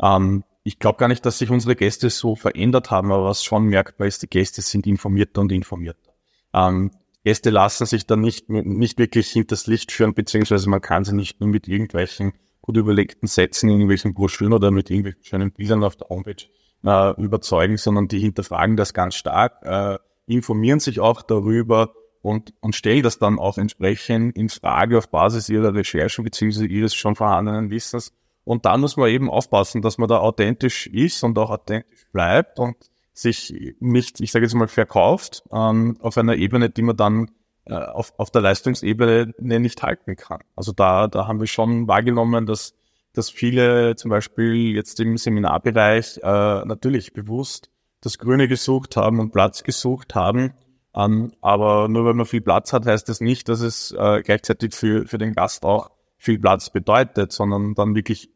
[0.00, 3.66] Ähm, ich glaube gar nicht, dass sich unsere Gäste so verändert haben, aber was schon
[3.66, 6.12] merkbar ist, die Gäste sind informierter und informierter.
[6.52, 6.90] Ähm,
[7.22, 11.40] Gäste lassen sich dann nicht, nicht wirklich hinters Licht führen, beziehungsweise man kann sie nicht
[11.40, 15.96] nur mit irgendwelchen gut überlegten Sätzen in irgendwelchen Broschüren oder mit irgendwelchen schönen Bildern auf
[15.96, 16.46] der Homepage
[16.84, 21.94] äh, überzeugen, sondern die hinterfragen das ganz stark, äh, informieren sich auch darüber,
[22.26, 26.66] und, und stelle das dann auch entsprechend in Frage auf Basis ihrer Recherchen bzw.
[26.66, 28.12] ihres schon vorhandenen Wissens
[28.44, 32.58] Und da muss man eben aufpassen, dass man da authentisch ist und auch authentisch bleibt
[32.58, 32.76] und
[33.12, 37.30] sich nicht, ich sage jetzt mal, verkauft ähm, auf einer Ebene, die man dann
[37.64, 40.40] äh, auf, auf der Leistungsebene nicht halten kann.
[40.56, 42.74] Also da, da haben wir schon wahrgenommen, dass,
[43.12, 49.30] dass viele zum Beispiel jetzt im Seminarbereich äh, natürlich bewusst das Grüne gesucht haben und
[49.30, 50.54] Platz gesucht haben.
[50.96, 54.74] Ähm, aber nur weil man viel Platz hat, heißt das nicht, dass es äh, gleichzeitig
[54.74, 58.30] für, für den Gast auch viel Platz bedeutet, sondern dann wirklich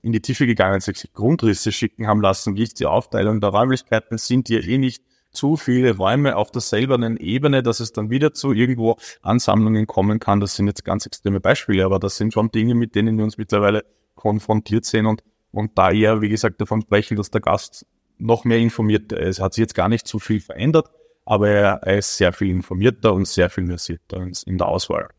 [0.00, 4.16] in die Tiefe gegangen, sich Grundrisse schicken haben lassen, wie ist die Aufteilung der Räumlichkeiten,
[4.16, 8.52] sind hier eh nicht zu viele Räume auf derselben Ebene, dass es dann wieder zu
[8.52, 10.40] irgendwo Ansammlungen kommen kann.
[10.40, 13.36] Das sind jetzt ganz extreme Beispiele, aber das sind schon Dinge, mit denen wir uns
[13.36, 18.44] mittlerweile konfrontiert sehen und, und da eher, wie gesagt, davon sprechen, dass der Gast noch
[18.44, 19.40] mehr informiert ist.
[19.40, 20.88] Hat sich jetzt gar nicht so viel verändert,
[21.28, 25.10] aber er, ist sehr viel informierter und sehr viel versierter in der Auswahl.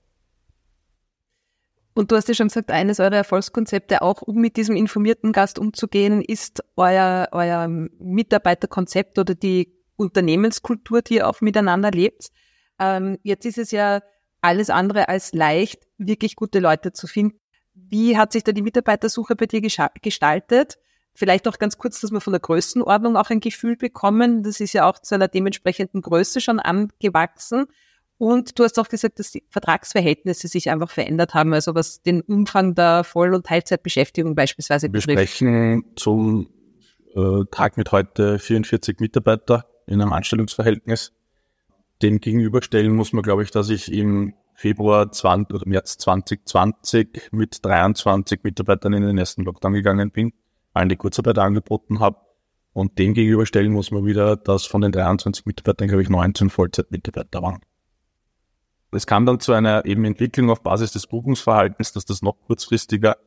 [1.93, 5.59] Und du hast ja schon gesagt, eines eurer Erfolgskonzepte, auch um mit diesem informierten Gast
[5.59, 12.29] umzugehen, ist euer, euer Mitarbeiterkonzept oder die Unternehmenskultur, die ihr auch miteinander lebt.
[12.79, 14.01] Ähm, jetzt ist es ja
[14.41, 17.39] alles andere als leicht, wirklich gute Leute zu finden.
[17.75, 20.79] Wie hat sich da die Mitarbeitersuche bei dir gestaltet?
[21.19, 24.41] Vielleicht auch ganz kurz, dass wir von der Größenordnung auch ein Gefühl bekommen.
[24.41, 27.65] Das ist ja auch zu einer dementsprechenden Größe schon angewachsen.
[28.17, 32.21] Und du hast auch gesagt, dass die Vertragsverhältnisse sich einfach verändert haben, also was den
[32.21, 35.19] Umfang der Voll- und Teilzeitbeschäftigung beispielsweise betrifft.
[35.19, 36.47] Wir sprechen zum
[37.13, 41.11] äh, Tag mit heute 44 Mitarbeiter in einem Anstellungsverhältnis.
[42.01, 47.65] Dem gegenüberstellen muss man, glaube ich, dass ich im Februar 20 oder März 2020 mit
[47.65, 50.31] 23 Mitarbeitern in den ersten Lockdown gegangen bin,
[50.73, 52.17] allen die Kurzarbeit angeboten habe.
[52.73, 57.41] Und dem gegenüberstellen muss man wieder, dass von den 23 Mitarbeitern, glaube ich, 19 Vollzeitmitarbeiter
[57.41, 57.61] waren.
[58.91, 63.17] Es kam dann zu einer eben Entwicklung auf Basis des Buchungsverhaltens, dass das noch kurzfristiger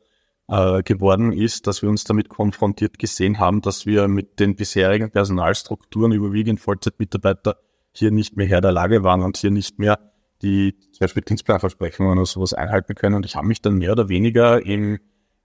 [0.47, 5.11] äh, geworden ist, dass wir uns damit konfrontiert gesehen haben, dass wir mit den bisherigen
[5.11, 7.57] Personalstrukturen überwiegend Vollzeitmitarbeiter
[7.93, 9.99] hier nicht mehr Herr der Lage waren und hier nicht mehr
[10.43, 13.15] die zum Beispiel Dienstplanversprechungen oder sowas einhalten können.
[13.15, 14.99] Und ich habe mich dann mehr oder weniger im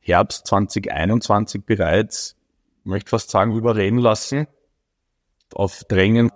[0.08, 2.36] Herbst 2021 bereits,
[2.84, 4.46] möchte fast sagen, überreden lassen,
[5.54, 6.30] auf Drängen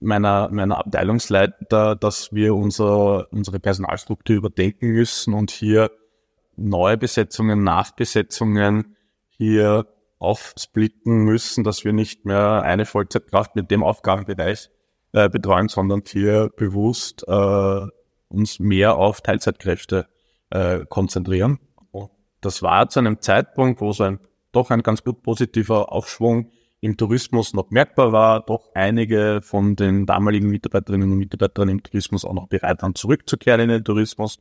[0.00, 5.90] meiner, meiner Abteilungsleiter, dass wir unser, unsere Personalstruktur überdenken müssen und hier
[6.56, 8.96] neue Besetzungen, Nachbesetzungen
[9.28, 9.86] hier
[10.18, 14.70] aufsplitten müssen, dass wir nicht mehr eine Vollzeitkraft mit dem Aufgabenbereich
[15.12, 17.86] äh, betreuen, sondern hier bewusst äh,
[18.28, 20.06] uns mehr auf Teilzeitkräfte
[20.50, 21.58] äh, konzentrieren.
[22.44, 24.20] Das war zu einem Zeitpunkt, wo so ein
[24.52, 30.04] doch ein ganz gut positiver Aufschwung im Tourismus noch merkbar war, doch einige von den
[30.04, 34.38] damaligen Mitarbeiterinnen und Mitarbeitern im Tourismus auch noch bereit waren, zurückzukehren in den Tourismus.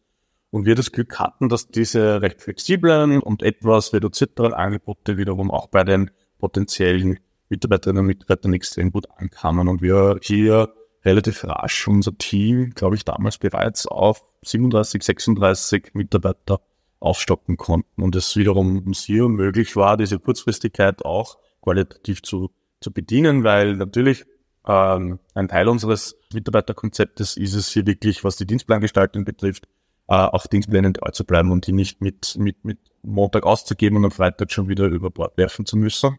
[0.51, 5.67] Und wir das Glück hatten, dass diese recht flexiblen und etwas reduzierteren Angebote wiederum auch
[5.67, 9.69] bei den potenziellen Mitarbeiterinnen und Mitarbeitern extrem gut ankamen.
[9.69, 10.73] Und wir hier
[11.05, 16.59] relativ rasch unser Team, glaube ich, damals bereits auf 37, 36 Mitarbeiter
[17.03, 18.01] aufstocken konnten.
[18.01, 24.25] Und es wiederum hier möglich war, diese Kurzfristigkeit auch qualitativ zu, zu bedienen, weil natürlich
[24.67, 29.67] ähm, ein Teil unseres Mitarbeiterkonzeptes ist es hier wirklich, was die Dienstplangestaltung betrifft,
[30.07, 34.05] äh, auf Dienstplänen treu zu bleiben und die nicht mit, mit, mit Montag auszugeben und
[34.05, 36.17] am Freitag schon wieder über Bord werfen zu müssen,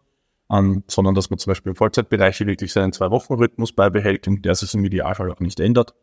[0.51, 4.75] ähm, sondern dass man zum Beispiel im Vollzeitbereich wirklich seinen Zwei-Wochen-Rhythmus beibehält und der sich
[4.75, 5.95] im Idealfall auch nicht ändert.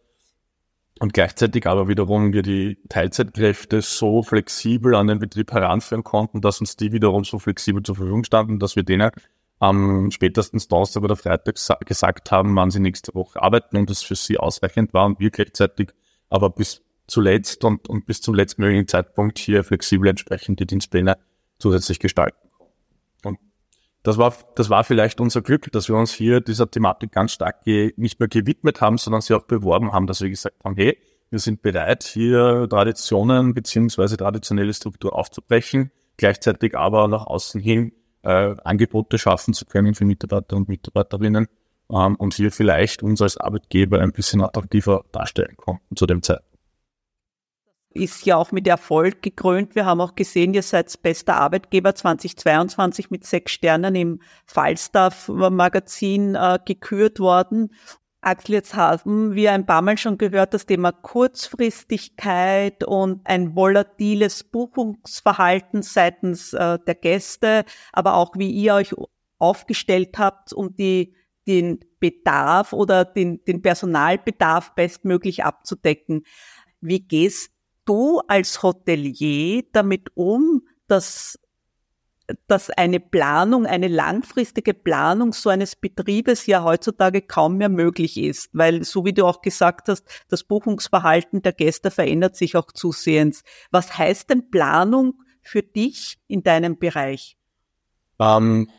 [1.02, 6.60] Und gleichzeitig aber wiederum wir die Teilzeitkräfte so flexibel an den Betrieb heranführen konnten, dass
[6.60, 9.10] uns die wiederum so flexibel zur Verfügung standen, dass wir denen
[9.58, 11.56] am spätestens Donnerstag oder Freitag
[11.88, 15.32] gesagt haben, wann sie nächste Woche arbeiten und es für sie ausreichend war und wir
[15.32, 15.90] gleichzeitig
[16.30, 21.18] aber bis zuletzt und, und bis zum letztmöglichen Zeitpunkt hier flexibel entsprechend die Dienstpläne
[21.58, 22.51] zusätzlich gestalten.
[24.04, 27.66] Das war, das war vielleicht unser Glück, dass wir uns hier dieser Thematik ganz stark
[27.66, 30.98] nicht mehr gewidmet haben, sondern sie auch beworben haben, dass wir gesagt haben, hey,
[31.30, 38.56] wir sind bereit, hier Traditionen beziehungsweise traditionelle Struktur aufzubrechen, gleichzeitig aber nach außen hin äh,
[38.64, 41.48] Angebote schaffen zu können für Mitarbeiter und Mitarbeiterinnen
[41.92, 46.51] ähm, und hier vielleicht uns als Arbeitgeber ein bisschen attraktiver darstellen konnten zu dem Zeitpunkt.
[47.94, 49.76] Ist ja auch mit Erfolg gekrönt.
[49.76, 56.60] Wir haben auch gesehen, ihr seid bester Arbeitgeber 2022 mit sechs Sternen im Falstaff-Magazin äh,
[56.66, 57.70] gekürt worden.
[58.22, 64.44] Axel, jetzt haben wir ein paar Mal schon gehört, das Thema Kurzfristigkeit und ein volatiles
[64.44, 68.94] Buchungsverhalten seitens äh, der Gäste, aber auch wie ihr euch
[69.40, 71.16] aufgestellt habt, um die,
[71.48, 76.24] den Bedarf oder den, den Personalbedarf bestmöglich abzudecken.
[76.80, 77.52] Wie gehst
[77.86, 81.40] du als Hotelier damit um, dass
[82.48, 88.50] dass eine Planung, eine langfristige Planung so eines Betriebes ja heutzutage kaum mehr möglich ist,
[88.54, 93.44] weil so wie du auch gesagt hast, das Buchungsverhalten der Gäste verändert sich auch zusehends.
[93.72, 97.38] Was heißt denn Planung für dich in deinem Bereich?
[98.20, 98.70] Ähm,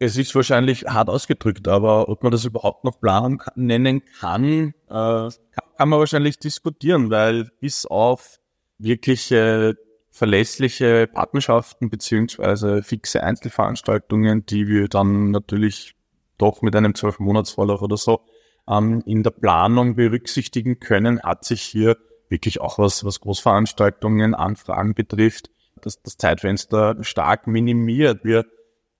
[0.00, 5.28] es ist wahrscheinlich hart ausgedrückt, aber ob man das überhaupt noch Planung nennen kann, äh,
[5.76, 8.40] kann man wahrscheinlich diskutieren, weil bis auf
[8.78, 9.76] wirkliche
[10.10, 15.94] verlässliche Partnerschaften beziehungsweise fixe Einzelveranstaltungen, die wir dann natürlich
[16.38, 18.22] doch mit einem zwölf Monatsvorlauf oder so
[18.66, 21.98] ähm, in der Planung berücksichtigen können, hat sich hier
[22.30, 25.50] wirklich auch was, was Großveranstaltungen, Anfragen betrifft,
[25.82, 28.24] das, das Zeitfenster stark minimiert.
[28.24, 28.46] Wir,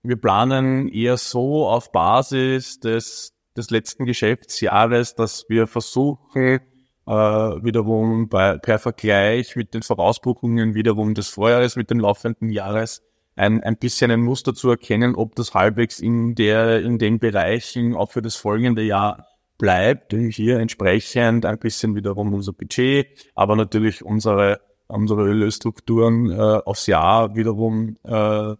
[0.03, 6.59] wir planen eher so auf Basis des, des letzten Geschäftsjahres, dass wir versuchen,
[7.07, 13.03] äh, wiederum bei, per Vergleich mit den Vorausbuchungen wiederum des Vorjahres mit dem laufenden Jahres
[13.35, 17.95] ein, ein bisschen ein Muster zu erkennen, ob das halbwegs in der, in den Bereichen
[17.95, 20.13] auch für das folgende Jahr bleibt.
[20.13, 26.35] Hier entsprechend ein bisschen wiederum unser Budget, aber natürlich unsere, unsere Ölstrukturen äh,
[26.65, 28.55] aufs Jahr wiederum äh,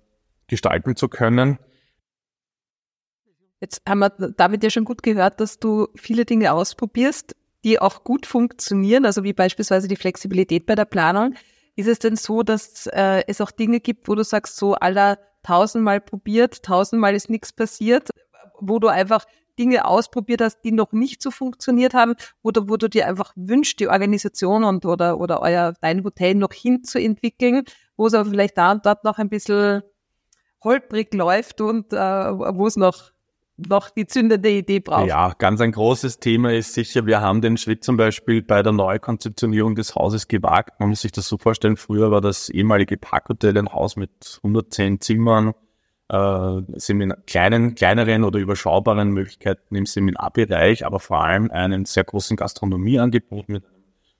[0.51, 1.57] gestalten zu können.
[3.59, 8.03] Jetzt haben wir damit ja schon gut gehört, dass du viele Dinge ausprobierst die auch
[8.03, 11.35] gut funktionieren, also wie beispielsweise die Flexibilität bei der Planung.
[11.75, 15.19] Ist es denn so, dass äh, es auch Dinge gibt, wo du sagst, so aller
[15.43, 18.09] tausendmal probiert, tausendmal ist nichts passiert,
[18.59, 19.25] wo du einfach
[19.57, 23.79] Dinge ausprobiert hast, die noch nicht so funktioniert haben, oder wo du dir einfach wünschst,
[23.79, 27.63] die Organisation und oder oder euer dein Hotel noch hinzuentwickeln,
[27.95, 29.83] wo es aber vielleicht da und dort noch ein bisschen
[30.63, 33.11] holprig läuft und äh, wo es noch
[33.69, 35.07] noch die zündende Idee braucht.
[35.07, 38.71] Ja, ganz ein großes Thema ist sicher, wir haben den Schritt zum Beispiel bei der
[38.71, 40.79] Neukonzeptionierung des Hauses gewagt.
[40.79, 45.01] Man muss sich das so vorstellen, früher war das ehemalige Parkhotel ein Haus mit 110
[45.01, 45.53] Zimmern,
[46.09, 52.37] äh, Semin kleinen, kleineren oder überschaubaren Möglichkeiten im Seminarbereich, aber vor allem einen sehr großen
[52.37, 53.63] Gastronomieangebot mit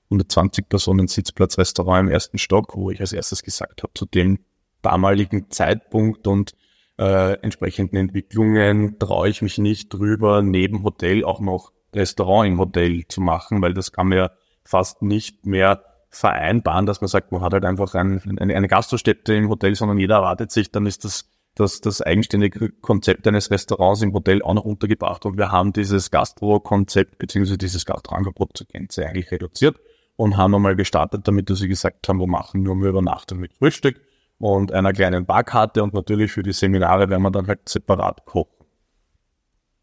[0.04, 4.38] 120 Personen Sitzplatzrestaurant im ersten Stock, wo ich als erstes gesagt habe, zu dem
[4.82, 6.54] damaligen Zeitpunkt und
[6.98, 13.06] äh, entsprechenden Entwicklungen traue ich mich nicht drüber, neben Hotel auch noch Restaurant im Hotel
[13.08, 14.30] zu machen, weil das kann man ja
[14.64, 19.34] fast nicht mehr vereinbaren, dass man sagt, man hat halt einfach ein, eine, eine Gastrostätte
[19.34, 24.02] im Hotel, sondern jeder erwartet sich, dann ist das, das, das eigenständige Konzept eines Restaurants
[24.02, 29.06] im Hotel auch noch untergebracht und wir haben dieses Gastro-Konzept beziehungsweise dieses Gastroangebot zur Gänze
[29.06, 29.76] eigentlich reduziert
[30.16, 33.54] und haben einmal gestartet damit, dass sie gesagt haben, wir machen nur mehr Übernachtung mit
[33.54, 34.00] Frühstück
[34.42, 38.66] und einer kleinen Barkarte und natürlich für die Seminare werden wir dann halt separat kochen.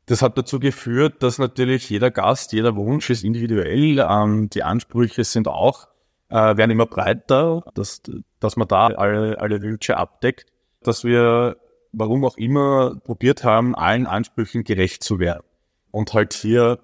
[0.05, 3.99] Das hat dazu geführt, dass natürlich jeder Gast, jeder Wunsch ist individuell.
[3.99, 5.87] Ähm, die Ansprüche sind auch,
[6.27, 8.01] äh, werden immer breiter, dass,
[8.41, 10.51] dass man da alle, alle Wünsche abdeckt,
[10.83, 11.55] dass wir,
[11.93, 15.45] warum auch immer, probiert haben, allen Ansprüchen gerecht zu werden.
[15.89, 16.79] Und halt hier,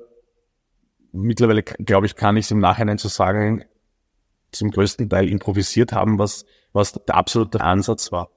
[1.11, 3.65] mittlerweile, glaube ich, kann ich es im Nachhinein zu so sagen,
[4.51, 8.29] zum größten Teil improvisiert haben, was was der absolute Ansatz war.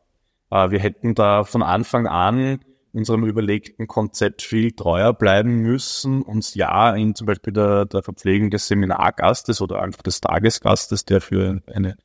[0.50, 2.60] Äh, wir hätten da von Anfang an
[2.92, 8.50] unserem überlegten Konzept viel treuer bleiben müssen, uns ja in zum Beispiel der, der Verpflegung
[8.50, 11.96] des Seminargastes oder einfach des Tagesgastes, der für eine,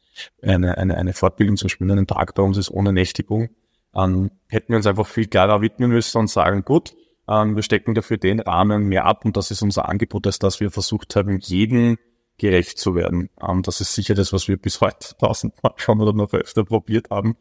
[0.41, 3.49] eine, eine, eine Fortbildung zum Beispiel einen Tag bei uns ist ohne Nächtigung,
[3.95, 6.93] ähm, hätten wir uns einfach viel klarer widmen müssen und sagen, gut,
[7.29, 10.59] ähm, wir stecken dafür den Rahmen mehr ab und das ist unser Angebot, als dass
[10.59, 11.97] wir versucht haben, jeden
[12.37, 13.29] gerecht zu werden.
[13.41, 17.09] Ähm, das ist sicher das, was wir bis heute tausendmal schon oder noch öfter probiert
[17.09, 17.37] haben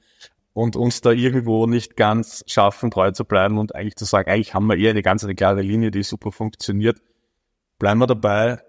[0.53, 4.55] und uns da irgendwo nicht ganz schaffen, treu zu bleiben und eigentlich zu sagen, eigentlich
[4.55, 7.01] haben wir eher eine ganz eine klare Linie, die super funktioniert.
[7.79, 8.63] Bleiben wir dabei,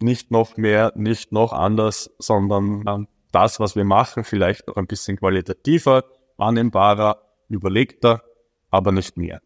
[0.00, 4.86] nicht noch mehr, nicht noch anders, sondern ähm, das, was wir machen, vielleicht noch ein
[4.86, 6.04] bisschen qualitativer,
[6.38, 8.22] annehmbarer, überlegter,
[8.70, 9.40] aber nicht mehr.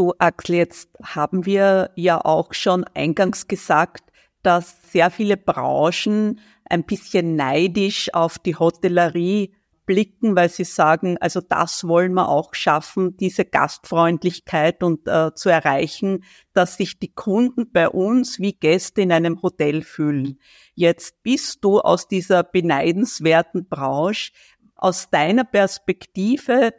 [0.00, 4.02] Du, Axel, jetzt haben wir ja auch schon eingangs gesagt,
[4.42, 9.52] dass sehr viele Branchen ein bisschen neidisch auf die Hotellerie
[9.84, 15.50] blicken, weil sie sagen, also das wollen wir auch schaffen, diese Gastfreundlichkeit und äh, zu
[15.50, 20.38] erreichen, dass sich die Kunden bei uns wie Gäste in einem Hotel fühlen.
[20.72, 24.32] Jetzt bist du aus dieser beneidenswerten Branche,
[24.76, 26.72] aus deiner Perspektive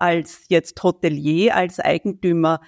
[0.00, 2.60] als jetzt Hotelier, als Eigentümer,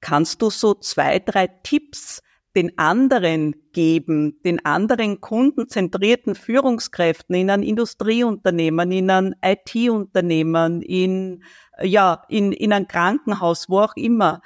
[0.00, 2.22] kannst du so zwei, drei Tipps
[2.56, 11.44] den anderen geben, den anderen kundenzentrierten Führungskräften in einem Industrieunternehmen, in einem IT-Unternehmen, in,
[11.80, 14.40] ja, in, in einem Krankenhaus, wo auch immer.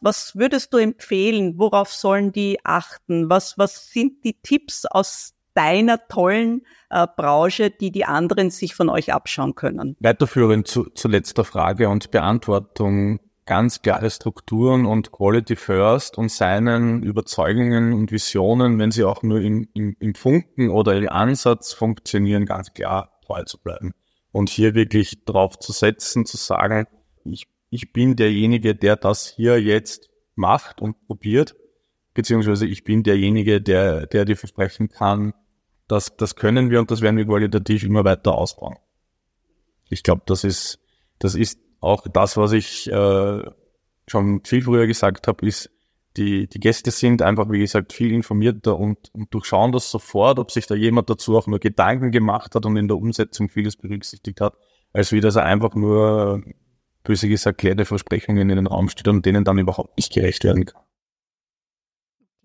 [0.00, 1.58] Was würdest du empfehlen?
[1.58, 3.28] Worauf sollen die achten?
[3.28, 8.88] Was, was sind die Tipps aus deiner tollen äh, Branche, die die anderen sich von
[8.88, 9.96] euch abschauen können.
[10.00, 17.02] Weiterführend zu, zu letzter Frage und Beantwortung ganz klare Strukturen und Quality First und seinen
[17.02, 22.46] Überzeugungen und Visionen, wenn sie auch nur im, im, im Funken oder im Ansatz funktionieren,
[22.46, 23.92] ganz klar treu zu bleiben.
[24.32, 26.86] Und hier wirklich drauf zu setzen, zu sagen,
[27.24, 31.56] ich, ich bin derjenige, der das hier jetzt macht und probiert,
[32.14, 35.34] beziehungsweise ich bin derjenige, der, der dir versprechen kann,
[35.90, 38.76] dass das können wir und das werden wir qualitativ immer weiter ausbauen.
[39.88, 40.78] Ich glaube, das ist,
[41.18, 43.42] das ist auch das, was ich äh,
[44.06, 45.70] schon viel früher gesagt habe, ist,
[46.16, 50.50] die, die Gäste sind einfach, wie gesagt, viel informierter und, und durchschauen das sofort, ob
[50.50, 54.40] sich da jemand dazu auch nur Gedanken gemacht hat und in der Umsetzung vieles berücksichtigt
[54.40, 54.54] hat,
[54.92, 56.42] als wie dass er einfach nur,
[57.04, 60.64] böse gesagt, kleine Versprechungen in den Raum steht und denen dann überhaupt nicht gerecht werden
[60.64, 60.82] kann.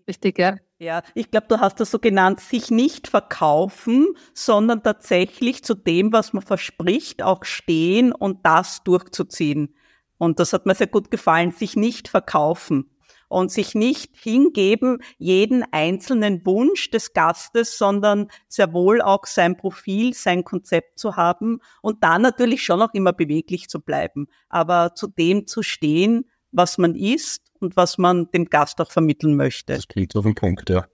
[0.07, 0.57] Richtig, ja.
[0.77, 6.11] Ja, ich glaube, du hast das so genannt, sich nicht verkaufen, sondern tatsächlich zu dem,
[6.11, 9.73] was man verspricht, auch stehen und das durchzuziehen.
[10.17, 12.91] Und das hat mir sehr gut gefallen, sich nicht verkaufen
[13.29, 20.13] und sich nicht hingeben, jeden einzelnen Wunsch des Gastes, sondern sehr wohl auch sein Profil,
[20.13, 25.07] sein Konzept zu haben und da natürlich schon auch immer beweglich zu bleiben, aber zu
[25.07, 29.73] dem zu stehen, was man ist und was man dem Gast auch vermitteln möchte.
[29.73, 30.87] Das klingt auf den Punkt, ja.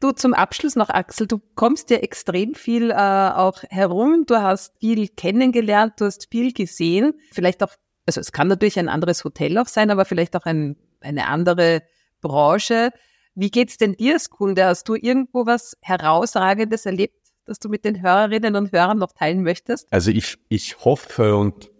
[0.00, 4.74] Du zum Abschluss noch, Axel, du kommst ja extrem viel äh, auch herum, du hast
[4.80, 7.72] viel kennengelernt, du hast viel gesehen, vielleicht auch,
[8.06, 11.82] also es kann natürlich ein anderes Hotel auch sein, aber vielleicht auch ein, eine andere
[12.20, 12.90] Branche.
[13.36, 14.64] Wie geht's denn dir als Kunde?
[14.64, 19.44] Hast du irgendwo was herausragendes erlebt, das du mit den Hörerinnen und Hörern noch teilen
[19.44, 19.86] möchtest?
[19.92, 21.71] Also ich, ich hoffe und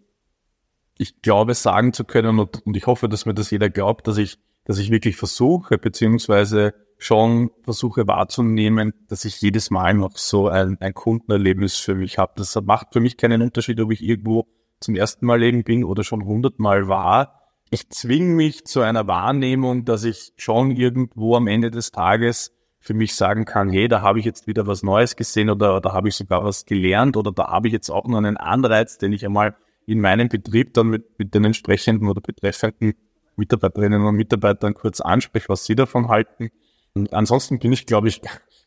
[0.99, 4.19] ich glaube sagen zu können und, und ich hoffe, dass mir das jeder glaubt, dass
[4.19, 10.49] ich, dass ich wirklich versuche, beziehungsweise schon versuche wahrzunehmen, dass ich jedes Mal noch so
[10.49, 12.33] ein, ein Kundenerlebnis für mich habe.
[12.37, 14.47] Das macht für mich keinen Unterschied, ob ich irgendwo
[14.81, 17.41] zum ersten Mal leben bin oder schon hundertmal war.
[17.71, 22.95] Ich zwinge mich zu einer Wahrnehmung, dass ich schon irgendwo am Ende des Tages für
[22.95, 26.09] mich sagen kann, hey, da habe ich jetzt wieder was Neues gesehen oder da habe
[26.09, 29.25] ich sogar was gelernt oder da habe ich jetzt auch noch einen Anreiz, den ich
[29.25, 32.95] einmal in meinem Betrieb dann mit, mit den entsprechenden oder betreffenden
[33.37, 36.51] Mitarbeiterinnen und Mitarbeitern kurz anspreche, was sie davon halten.
[36.95, 38.21] Und ansonsten bin ich, glaube ich,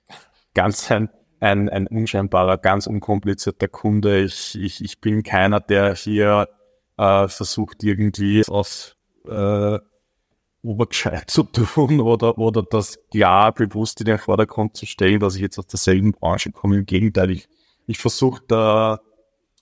[0.53, 4.21] ganz ein, ein, ein unscheinbarer, ganz unkomplizierter Kunde.
[4.21, 6.49] Ich, ich, ich bin keiner, der hier
[6.97, 8.95] äh, versucht, irgendwie auf
[9.27, 9.79] äh,
[10.63, 15.41] Obergescheit zu tun oder, oder das klar bewusst in den Vordergrund zu stellen, dass ich
[15.41, 16.77] jetzt aus derselben Branche komme.
[16.77, 17.47] Im Gegenteil, ich,
[17.85, 18.99] ich versuche da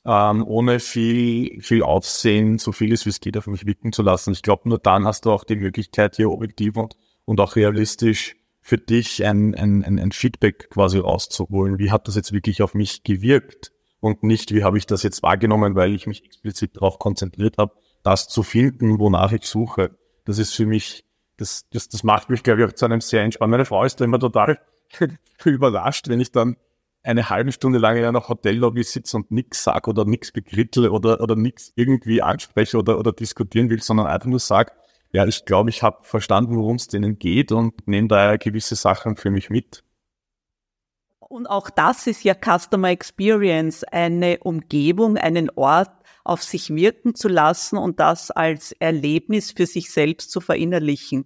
[0.05, 4.33] ähm, ohne viel, viel Aufsehen so vieles wie es geht auf mich wirken zu lassen.
[4.33, 8.35] Ich glaube, nur dann hast du auch die Möglichkeit, hier objektiv und, und auch realistisch
[8.61, 11.79] für dich ein, ein, ein, ein Feedback quasi rauszuholen.
[11.79, 13.71] Wie hat das jetzt wirklich auf mich gewirkt?
[13.99, 17.73] Und nicht, wie habe ich das jetzt wahrgenommen, weil ich mich explizit darauf konzentriert habe,
[18.03, 19.97] das zu finden, wonach ich suche.
[20.25, 21.05] Das ist für mich,
[21.37, 23.51] das, das, das macht mich, glaube ich, auch zu einem sehr entspannten.
[23.51, 24.59] Meine Frau ist da immer total
[25.45, 26.57] überrascht, wenn ich dann
[27.03, 31.21] eine halbe Stunde lang in einer Hotellobby sitze und nichts sage oder nichts bekrittle oder,
[31.21, 34.71] oder nichts irgendwie anspreche oder, oder diskutieren will, sondern einfach nur sage,
[35.11, 39.15] ja, ich glaube, ich habe verstanden, worum es denen geht und nehme da gewisse Sachen
[39.15, 39.83] für mich mit.
[41.19, 45.91] Und auch das ist ja Customer Experience, eine Umgebung, einen Ort
[46.23, 51.25] auf sich wirken zu lassen und das als Erlebnis für sich selbst zu verinnerlichen.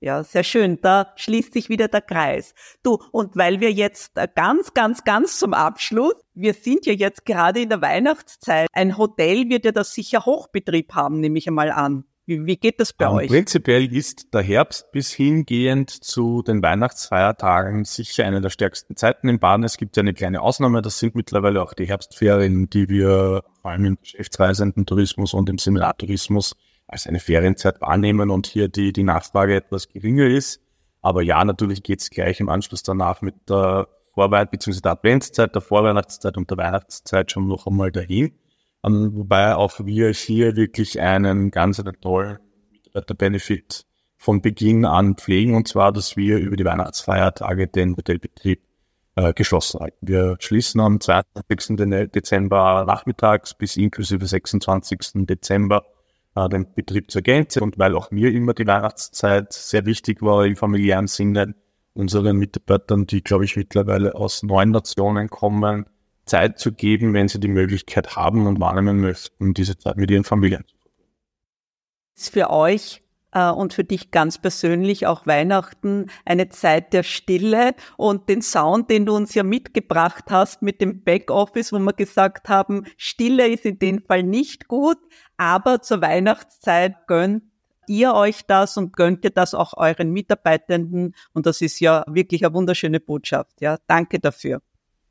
[0.00, 0.80] Ja, sehr schön.
[0.80, 2.54] Da schließt sich wieder der Kreis.
[2.82, 7.24] Du, und weil wir jetzt äh, ganz, ganz, ganz zum Abschluss, wir sind ja jetzt
[7.24, 8.68] gerade in der Weihnachtszeit.
[8.72, 12.04] Ein Hotel wird ja das sicher Hochbetrieb haben, nehme ich einmal an.
[12.26, 13.28] Wie, wie geht das bei ähm, euch?
[13.28, 19.38] Prinzipiell ist der Herbst bis hingehend zu den Weihnachtsfeiertagen sicher eine der stärksten Zeiten in
[19.40, 19.64] Baden.
[19.64, 20.82] Es gibt ja eine kleine Ausnahme.
[20.82, 25.56] Das sind mittlerweile auch die Herbstferien, die wir vor allem im Geschäftsreisenden Tourismus und im
[25.56, 26.54] Seminartourismus
[26.88, 30.60] als eine Ferienzeit wahrnehmen und hier die, die Nachfrage etwas geringer ist.
[31.02, 34.80] Aber ja, natürlich geht's gleich im Anschluss danach mit der Vorweit- bzw.
[34.80, 38.32] der Adventszeit, der Vorweihnachtszeit und der Weihnachtszeit schon noch einmal dahin.
[38.80, 42.38] Um, ähm, wobei auch wir hier wirklich einen ganz einen tollen
[42.72, 43.84] Mitarbeiter-Benefit
[44.16, 48.60] von Beginn an pflegen, und zwar, dass wir über die Weihnachtsfeiertage den Hotelbetrieb
[49.16, 49.98] äh, geschlossen halten.
[50.00, 51.76] Wir schließen am 22.
[52.10, 55.26] Dezember nachmittags bis inklusive 26.
[55.26, 55.84] Dezember
[56.44, 60.44] äh, den Betrieb zur Gänze und weil auch mir immer die Weihnachtszeit sehr wichtig war
[60.44, 61.54] im familiären Sinne,
[61.94, 65.86] unseren Mitarbeitern, die, glaube ich, mittlerweile aus neun Nationen kommen,
[66.26, 70.24] Zeit zu geben, wenn sie die Möglichkeit haben und wahrnehmen möchten, diese Zeit mit ihren
[70.24, 70.64] Familien.
[72.16, 78.28] Ist für euch und für dich ganz persönlich auch Weihnachten eine Zeit der Stille und
[78.28, 82.84] den Sound, den du uns ja mitgebracht hast mit dem Backoffice, wo wir gesagt haben,
[82.96, 84.98] Stille ist in dem Fall nicht gut,
[85.36, 87.42] aber zur Weihnachtszeit gönnt
[87.86, 92.44] ihr euch das und gönnt ihr das auch euren Mitarbeitenden und das ist ja wirklich
[92.44, 93.60] eine wunderschöne Botschaft.
[93.60, 94.62] Ja, danke dafür.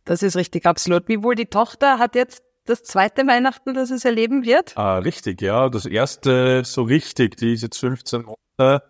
[0.06, 1.08] Das ist richtig, absolut.
[1.08, 4.78] Wie wohl die Tochter hat jetzt das zweite Weihnachten, das es erleben wird?
[4.78, 5.70] Ah, richtig, ja.
[5.70, 8.84] Das erste so richtig, die ist jetzt 15 Monate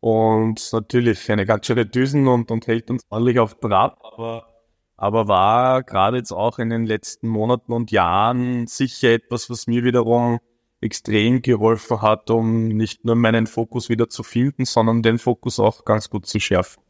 [0.00, 4.48] und natürlich eine ganz schöne Düsen und, und hält uns ordentlich auf Trab, aber,
[4.96, 9.84] aber war gerade jetzt auch in den letzten Monaten und Jahren sicher etwas, was mir
[9.84, 10.40] wiederum
[10.80, 15.84] extrem geholfen hat, um nicht nur meinen Fokus wieder zu finden, sondern den Fokus auch
[15.84, 16.82] ganz gut zu schärfen.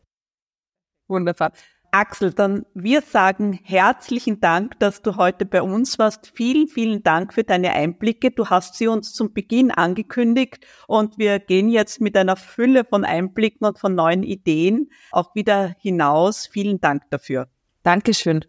[1.08, 1.52] Wunderbar.
[1.94, 6.32] Axel, dann wir sagen herzlichen Dank, dass du heute bei uns warst.
[6.34, 8.30] Vielen, vielen Dank für deine Einblicke.
[8.30, 13.04] Du hast sie uns zum Beginn angekündigt und wir gehen jetzt mit einer Fülle von
[13.04, 16.46] Einblicken und von neuen Ideen auch wieder hinaus.
[16.46, 17.48] Vielen Dank dafür.
[17.82, 18.46] Dankeschön.